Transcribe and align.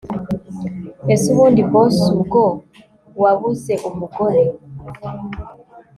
ese 1.13 1.25
ubundi 1.33 1.61
boss 1.71 1.95
ubwo 2.15 2.41
wabuze 3.21 3.73
umugore 3.89 4.43